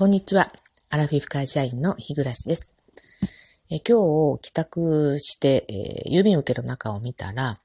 [0.00, 0.50] こんにちは。
[0.88, 2.86] アラフィフ会社員の日暮です。
[3.70, 7.58] え今日帰宅して、えー、郵便受けの中を見たら、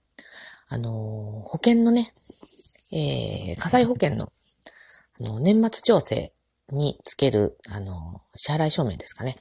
[0.67, 2.11] あのー、保険のね、
[2.91, 4.27] えー、火災保険の、
[5.21, 6.33] あの、年末調整
[6.73, 9.37] につける、あの支払い証明ですかね。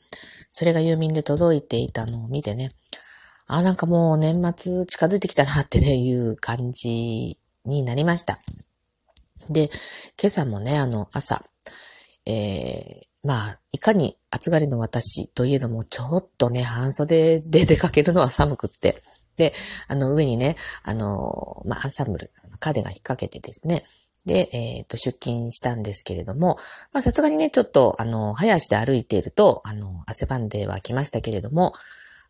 [0.49, 2.69] それが郵便で届いていたのを見てね、
[3.49, 8.39] あ、なんかもう年末近づいてきたなってね、 いう感じになりました。
[9.51, 9.69] で、
[10.17, 11.45] 今朝もね、あの、朝、
[12.27, 18.95] えー、まあ、いかに暑がりの私といえども、ちょっとね、半袖で出かけるのは寒くって。
[19.37, 19.53] で、
[19.89, 22.31] あの、上にね、あの、まあ、アンサンブル、
[22.61, 23.85] カーデが引っ掛けてですね、
[24.27, 26.57] で、えっ、ー、と、出勤したんですけれども、
[26.93, 31.75] まあ、さすがにね、ちょっと、あの、早足で歩いていると、あの、汗ばんではきましたけれども、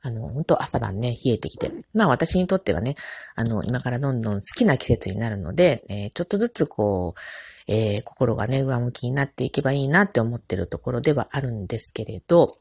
[0.06, 1.70] あの、本当朝晩ね、冷えてきて。
[1.94, 2.94] まあ私にとってはね、
[3.36, 12.54] あの、今からどんどん好きな季節になるので、えー、ちょっとずつこう、えー、心がね、上向きになっていけばいいなって思ってるところではあるんですけれど、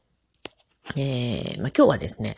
[0.96, 2.36] えー、まあ今日はですね、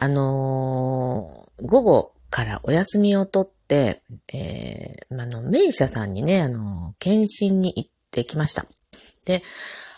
[0.00, 4.00] あのー、午後からお休みをとって、
[4.34, 8.66] えー、あの、名医者さんにね、あの、検診に行ってきました。
[9.26, 9.40] で、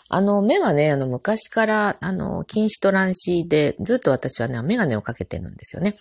[0.09, 5.95] あの、目はね、あの、昔から、あの、近視と乱視で、ずっと私はね、メガネをかけてるんですよね。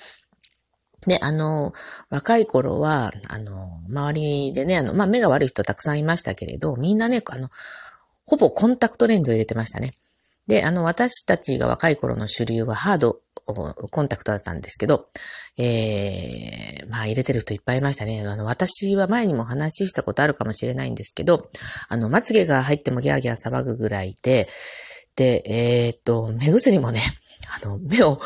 [1.07, 1.73] で、あの、
[2.11, 7.51] 若い頃は、あの、周りでね、あの、まあ、目が悪い人たくさんいましたけれど、みんなね、あの、
[8.25, 9.93] ほぼコンタクトレンズを入れてましたね。
[10.49, 15.05] で、あの、私たちが若い頃の主流はハードコンタクトだったんですけど、
[15.59, 18.23] えー、まあ入れてる人いっぱいいましたね。
[18.27, 21.49] あの、私は前にも話したことあるかもしれないんですけど、
[21.89, 24.49] あの、まつげが入ってもギャーギャー騒ぐぐらいで、
[25.17, 27.01] で、えー、っと、目薬もね、
[27.63, 28.21] あの、目を、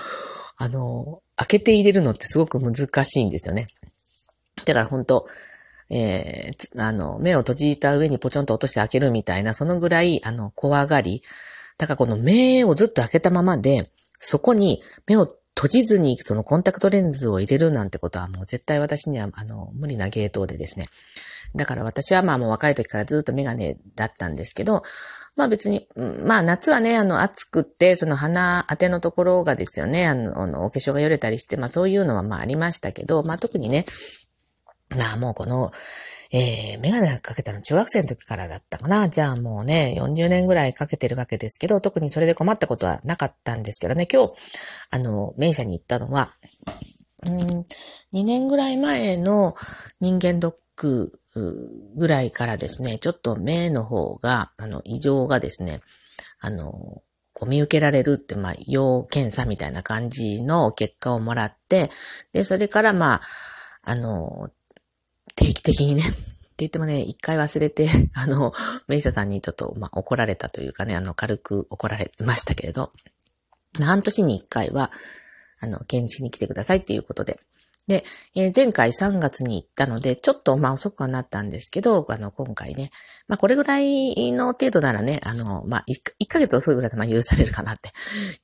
[0.57, 3.67] あの、開けて入れるのってすごく難しいんですよね。
[4.65, 5.27] だから本当
[5.95, 11.23] えー、あの、目を閉じた上にポチョンと落として開けるみたいな、そのぐらい、あの、怖がり。
[11.79, 13.83] だからこの目をずっと開けたままで、
[14.19, 20.87] そこに目を閉じずにそのコンタクトレンズを入れるなんてことはもう絶対私にはあの無理なゲートでですね。
[21.55, 24.83] だから私はまあもう若い時からずっとメガネだったんですけど、
[25.37, 25.87] まあ別に、
[26.27, 33.87] まあ夏はね、あの暑くって、その鼻当てのところがですよね、あの、お化粧がよれたりして、まあそういうのはまあありましたけど、まあ特にね、
[34.97, 35.71] まあもうこの、
[36.33, 39.09] えー、メガネかけたの中学生の時からだったかな。
[39.09, 44.33] じゃあもうね、40年ぐらいかけてるわけですけど、特にそれで困ったことはなかったんですけどね、今日、
[44.91, 46.29] あの、名車に行ったのは、
[47.25, 47.67] うん、
[48.19, 49.55] 2年ぐらい前の
[50.01, 51.13] 人間ドック
[51.97, 55.81] ぐらいからですね、ちょっと目の方が、あの、異常がですね、
[56.41, 57.03] あの、
[57.35, 61.89] こう見受けられるって、まあ、要検査みたいな感じの結果をもらって、
[62.33, 63.21] で、それからまあ、
[63.85, 64.51] あの、
[65.43, 66.13] 定期的にね、 って
[66.59, 68.53] 言ってもね、一回忘れて、 あの、
[68.87, 72.93] 名医者さんにちょっと、ま、怒られたというかね、あの、軽く怒られましたけれど、
[73.81, 74.91] 半年に一回は、
[75.61, 77.41] あの、検診に来てくださいっていうことで、
[77.89, 78.05] で、
[78.37, 82.91] えー、前回3月に行ったので、ちょっとまあ遅くはなったんですけど、あの、今回ね、
[83.27, 87.91] まあこれぐらいの程度ならね、あの、まあ 1, 1ヶ月遅いぐらいでまあ許されるかなって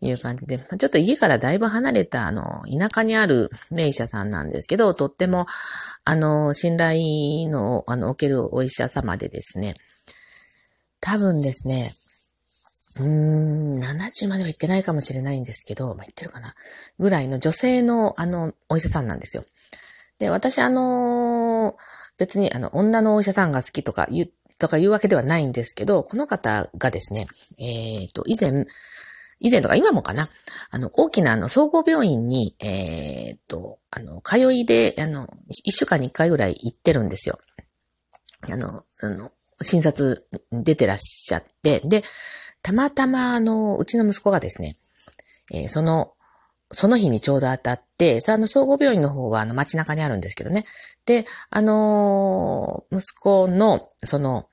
[0.00, 5.46] いう感じで、まあ、ちょっと家からだいぶ離れた、あの、田舎にある名医者さんなんですけど、とっても、
[6.04, 9.74] あの、信頼の、あの、おけるお医者様でですね、
[11.00, 11.92] 多分ですね、
[13.00, 16.54] うーん、70までは行ってないかもしれないんですけど、まあ、言ってるかな。
[16.98, 19.44] ぐらいの女性の、あの、お医者さんなんですよ。
[20.18, 21.74] で、私、あのー、
[22.18, 27.26] 別に、あの、女のお医者さんが好きとか言う、とか言うわけではないんですけど、この方がですね、
[27.60, 28.66] えっ、ー、と、以前、
[29.40, 30.28] 以前とか今もかな、
[30.72, 37.38] あの、大きなあの、総合病院に、えっ、ー、と、あの、通いで、あの、一週間に一回ぐらい行ってるんですよ。
[38.52, 38.68] あの、
[39.02, 39.30] あの、
[39.62, 42.02] 診察出てらっしゃって、で、
[42.62, 44.74] たまたま、あの、うちの息子がですね、
[45.52, 46.12] えー、その、
[46.70, 50.64] その日にちょうど当たって、そあの、総合病院の方はあの街中にあるんですけどね。
[51.06, 54.48] で、あのー、息子の、その、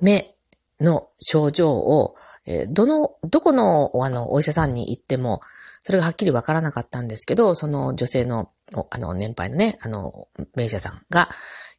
[0.00, 0.34] 目
[0.80, 2.16] の症状を、
[2.46, 5.40] えー、どの、どこの、あの、お医者さんに行っても、
[5.80, 8.48] それがはっきりわからなかったんですけど、その女性の、
[8.90, 11.28] あの、年配のね、あの、名医者さんが、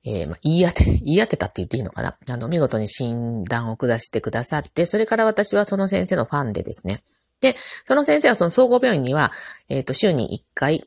[0.05, 2.15] えー、まあ、言い当て、 言い当てたって言っていいのかな？
[2.29, 6.99] あの、見事に診断を下してくださって、それから私はその先生のファンでですね。
[7.41, 9.31] で、その先生はその総合病院には、
[9.69, 10.83] えっ、ー、と、週に1回、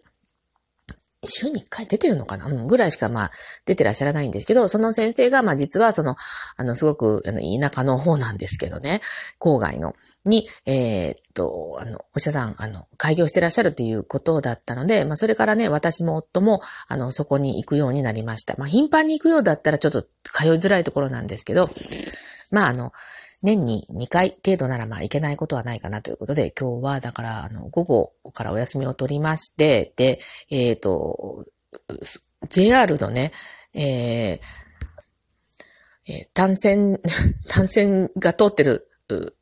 [1.29, 2.47] 週に1回出てるのかな？
[2.47, 3.31] うん、ぐらいしかまあ
[3.67, 6.17] 出てらっしゃらないんですけど、その先生がまあ実はその、
[6.57, 9.01] あの、すごく、あの、田舎の方なんですけどね、
[9.41, 9.95] 郊外の、
[10.25, 18.55] に、えー、っと、あの、お医者さん、あの、開業してらっしゃるっていうことだったので、まあそれからね、私も夫も、あの、そこに行くようになりました。
[18.59, 21.69] まあ頻繁に行くようだったらちょっと通いづらいところなんですけど、
[22.53, 22.93] まああの、
[23.43, 30.19] 年に2回程度ならまあいけないことはないかなということで、今日はだからあの午後からお休みを取りまして、で、
[30.51, 31.47] えっ、ー、と、
[32.49, 33.31] JR のね、
[33.75, 34.59] えー、
[36.09, 37.01] えー、単線、
[37.49, 38.89] 単線が通ってる、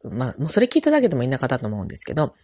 [0.03, 2.35] まあ、もうそれ聞いただけでもいいなかったと思うんですけど、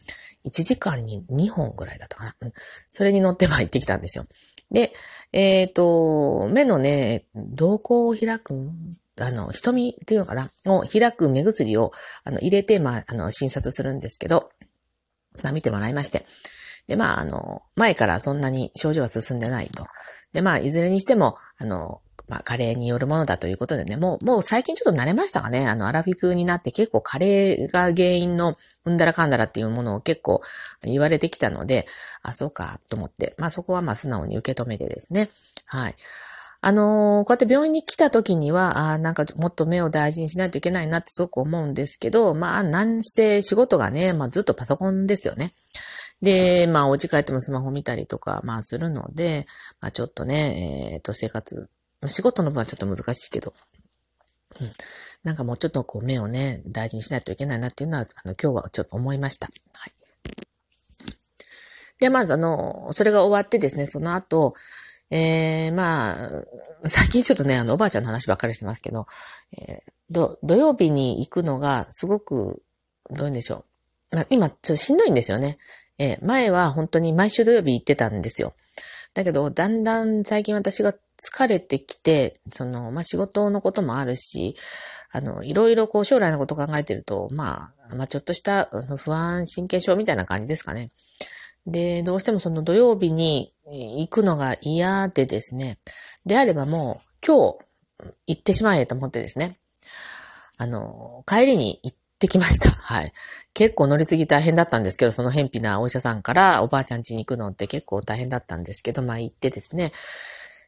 [0.45, 2.53] 1時間に2本ぐらいだったかな。
[2.89, 4.25] それに乗っては行ってきたんですよ。
[4.71, 4.93] で、
[5.33, 8.71] えっ、ー、と、目のね、瞳孔を開く、
[9.21, 10.49] あの、瞳っていうのかな？
[10.67, 11.93] を開く目薬を、
[12.25, 14.49] あの、入れて、まあ、あの、診察するんですけど、
[15.43, 16.25] まあ、見てもらいまして。
[16.89, 19.85] で、まあ、あの、前からそんなに症状は進んでないと。
[20.33, 25.69] で、まあ、いずれにしても、あの、まあ、加齢によるものだということでね、もう、もう最近ちょっと慣れましたかね？
[25.69, 30.41] あの、アラフィフになって結構加齢が原因のうんだらかんだらっていうものを結構
[30.83, 31.85] 言われてきたので、
[32.23, 33.35] あ、そうか、と思って。
[33.39, 35.29] まあ、そこはまあ素直に受け止めてですね。
[35.67, 35.95] はい。
[36.65, 45.53] あのー、こうやって病院に来た時には、あなんかもっと目を大事にしないといけないなってすごく思うんですけど、まあ、なんせ仕事がね、まあずっとパソコンですよね。
[46.23, 49.45] で、まあ、お家帰ってもスマホ見たりとか、まあ、するので、
[49.81, 51.69] まあ、ちょっとね、えっ、ー、と、生活
[52.07, 53.53] 仕事の分はちょっと難しいけど、
[54.61, 54.69] うん。
[55.25, 59.47] なんかもうちょっとこう目をね、大事にしないといけないなっていうのは、あの、今日はちょっと思いました。
[59.47, 59.93] はい。
[61.99, 64.55] で、まずあの、それが終わってですね、その後、
[65.15, 66.17] えー、まあ、
[66.87, 69.07] 最近ちょっとね、あの、おばあちゃんの話ばっかりしてますけど、
[69.59, 72.63] えー、土曜日に行くのがすごく、
[73.11, 73.65] どういうんでしょ
[74.13, 74.17] う。
[74.17, 75.59] まあ、今、ちょっとしんどいんですよね。
[75.99, 78.55] えー、前は本当に毎週土曜日行ってたんですよ。
[79.13, 84.57] だけど、だんだん最近私が疲れてきて、その、まあ、仕事のこともあるし、
[85.11, 88.65] あの、いろいろこう将来のこと考えてると、まあ、まあ、ちょっとした
[88.97, 90.89] 不安神経症みたいな感じですかね。
[91.67, 95.79] で、どうしてもその土曜日に行くのが嫌でですね、
[96.27, 96.95] であればもう
[97.27, 97.57] 今
[98.07, 99.57] 日行ってしまえと思ってですね、
[100.59, 102.71] あの、帰りに行ってきました。
[102.83, 103.13] はい。
[103.55, 109.93] 結構乗り継ぎ大変だったんですけど、その偏僻なお医者さんからおばあちゃん家に行くのって結構大変だったんですけど、まあ行ってですね、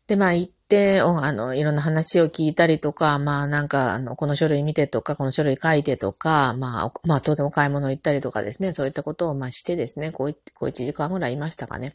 [0.06, 11.94] で、まあ行って、あの、いろんな話を聞いたりとか、まあなんか、あの、この書類見てとか、この書類書いてとか、まあ、まあ当然お買い物行ったりとかですね、そういったことをまあしてですね、こう、こう1時間ぐらいいましたかね。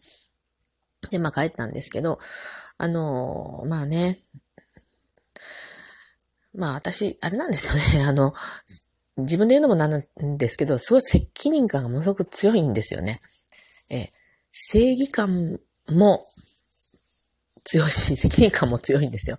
[1.11, 2.17] で、まあ帰ったんですけど、
[2.79, 4.17] あの、まあね、
[6.55, 8.33] まあ私、あれなんですよね、 あの、
[9.17, 13.19] 自分で言うのもなんですけど、すごい責任感がものすごく強いんですよね。
[13.89, 14.09] え、
[14.51, 15.59] 正義感
[15.89, 16.19] も
[17.69, 19.37] 強いし、責任感も強いんですよ。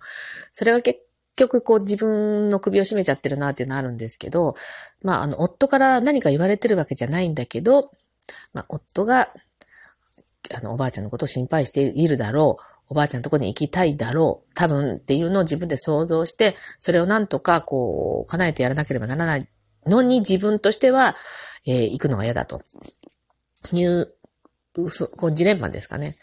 [0.53, 1.01] それが結
[1.35, 4.55] 局こう自分の首を絞めちゃってるなっていうのはあるんですけど、
[5.03, 7.91] まああの、夫から何か言われてるわけじゃないんだけど、
[8.53, 9.27] まあ夫が、
[10.55, 12.63] あの、おばあちゃんのことを心配しているだろう。
[12.87, 14.53] おばあちゃんのとこに行きたいだろう。
[14.53, 19.47] 多分っていうのを自分で想像して、それをなんとかこう、叶えてやらなければならない
[19.87, 21.15] のに自分としては、
[21.67, 22.61] えー、行くのが嫌だと
[23.73, 24.07] いう、
[25.17, 26.15] こうジレンマですかね。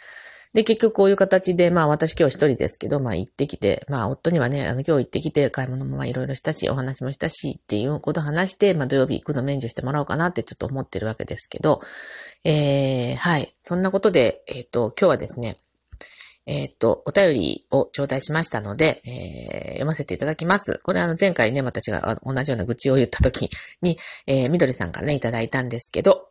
[0.59, 11.79] で、結局こういう形で、まあ私今日一人ですけど、まあ行ってきて、まあ夫にはね、あの今日行ってきて買い物もまあいろいろしたし、お話もしたしっていうこと話して、まあ土曜日行くの免除してもらおうかなってちょっと思ってるわけですけど、
[12.45, 13.53] えー、はい。
[13.63, 15.55] そんなことで、えっ、ー、と、今日はですね、
[16.49, 20.81] えっ、ー、と、お便りを頂戴しましたので、えー、読ませていただきます。
[20.83, 23.49] これあの前回ね、私が同じような愚痴を言った時
[23.81, 23.97] に、
[24.27, 26.27] えー、みどりさんからね、いただいたんですけど、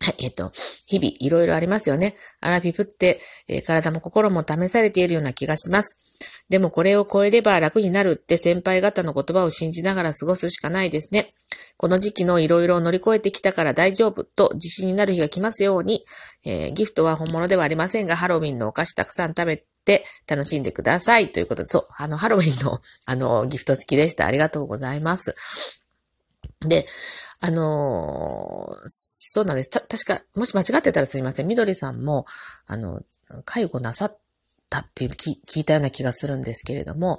[0.00, 0.50] はい、えっ、と、
[0.86, 2.14] 日々いろいろありますよね。
[2.40, 6.04] アラフィフって、えー、体も心も試されているような気がします。
[6.48, 11.26] でもこれを超えれば楽になるって先輩方の言葉を信じながら過ごすしかないですね。
[11.76, 16.02] この時期のいろいろを乗り越えてきたから大丈夫と自信になる日が来ますように、
[16.44, 24.26] えー、ギフトは本物ではありませんが、ハロウィンのお菓子たくさん食べて楽しんでくださいということで、そう、あの、ハロウィンの、あの、ギフト付きでした。
[24.26, 25.87] ありがとうございます。
[26.60, 26.84] で、
[27.40, 29.70] あのー、そうなんです。
[29.70, 31.46] た、確か、もし間違ってたらすいません。
[31.46, 32.24] みどりさんも、
[32.66, 33.00] あの、
[33.44, 34.18] 介護なさっ
[34.68, 37.18] たっていう聞いたような気がするんですけれども、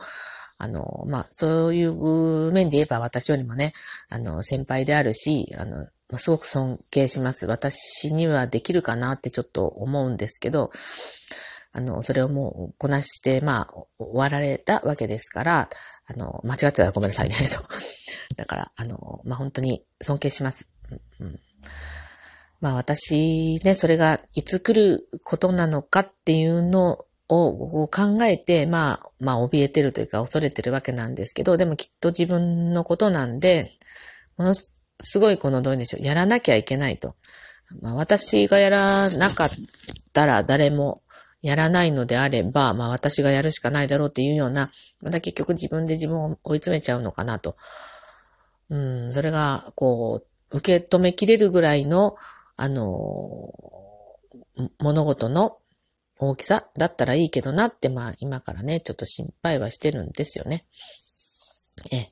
[0.58, 3.72] あの、まあ、そういう面で言えば私よりもね、
[4.10, 7.46] あの、先輩であるし、あの、すごく尊敬します。
[7.46, 10.70] 私にはできるかなってちょっと思うんですけど、
[11.72, 15.70] あの、それをもうこなして、まあ、終わられたわけですから、
[16.12, 17.64] あの、間違ってたらごめんなさいね、と。
[18.36, 20.74] だから、あの、まあ、本当に尊敬します。
[21.20, 21.40] うん、
[22.62, 26.98] まあ、私ね、それがいつ来ることなのかっていうの
[27.28, 33.72] を考えて、まあ、まあ、怯えてるというか恐れてるわけなんですけど、でもきっと自分のことなんで、
[34.38, 34.80] ものす
[35.20, 37.16] ごいこのどういうんでしょう、やらなきゃいけないと。
[37.82, 39.50] まあ、私がやらなかっ
[40.12, 41.04] たら誰も
[41.42, 44.70] やらないのであれば、まあ私がやるしかないだろうっていうような、
[45.02, 47.56] また結局自分で自分を追い詰めちゃうのかなと
[48.70, 48.78] う
[49.10, 52.16] ん、それが、こう、受け止めきれるぐらいの、
[52.56, 53.52] あの、
[54.80, 55.58] 物事の
[56.18, 60.66] 大きさだったらいいけどなって、まあ今からね、ちょっと心配はしてるんですよね。
[61.94, 62.08] え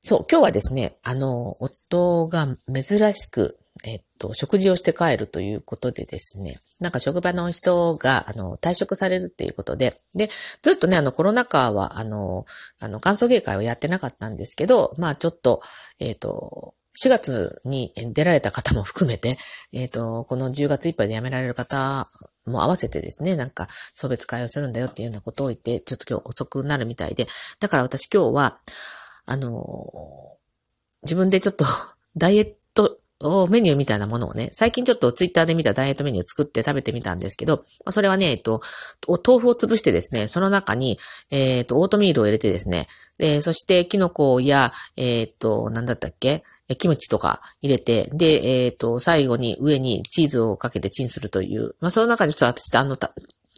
[0.00, 10.28] そう、今日はですね、あの、夫が珍しく、えっと、食事をして帰るということでですね、なんか職場の人が、あの、退職されるっていうことで、で、
[10.62, 12.44] ずっとね、あの、コロナ禍は、あの、
[12.80, 15.60] あの、感想芸会をやってなかったんですけど、まあ、ちょっと、
[15.98, 19.36] えっ、と、4月に出られた方も含めて、
[19.72, 22.06] えっ、と、この10月いっぱいで辞められる方
[22.46, 27.26] も合わせてですね、なんか、送別会をするんだよっていうようなことを言って、ちょっと今日遅くなるみたいで、
[27.60, 28.58] だから私今日は、
[29.26, 30.38] あの、
[31.02, 31.64] 自分でちょっと
[32.16, 32.57] ダイエット
[33.50, 38.60] メニューみたいなものをね、最近ちょっとツイッターで見たダイエットメニューを作って食べてみたんですけど、それはね、えっと、
[39.26, 40.98] 豆腐を潰してですね、その中に、
[41.32, 42.86] えっと、オートミールを入れてですね、
[43.18, 46.44] で、そしてキノコや、えっと、なんだったっけ
[46.76, 52.96] キムチとか入れて、で、えっ、と、最後に上にチーズをかけてチンするという、まあ、その中にちょっと私、あの、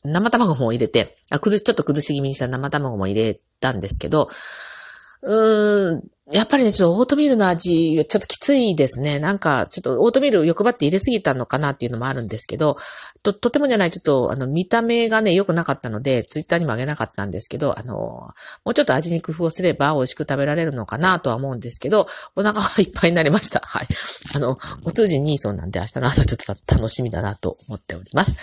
[0.04, 4.28] 生卵も入れて、あ、崩し、ちょっと崩し気味にした生卵も入れたんですけど、
[5.22, 6.02] うーん、
[6.32, 9.18] やっぱりね、ちょっとオートミールの味、ちょっときついですね。
[9.18, 12.76] なんか、ちょっとオートミール欲張って入れすぎたのかなっていうのもあるんですけど、
[13.24, 18.32] と、とてもじゃない、ちょっと、あの、見た目がね、良くなかったので、ツイッターにもあげなかったんですけど、あの、も
[18.66, 22.06] うちょっと味に工夫をすれば美味しく食べられるのかなとは思うんですけど、
[22.36, 23.60] お腹は いっぱいになりました。
[23.64, 23.88] はい。
[24.34, 28.38] あの、お通じにそうなんで、明日の朝ちょっと楽しみだなと思っております。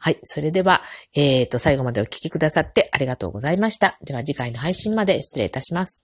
[0.00, 0.18] はい。
[0.22, 0.82] それでは、
[1.14, 3.96] えっ、ー、と、最後までお聞きくださってありがとうございました。
[4.04, 5.96] では次回の配信まで失礼いたします。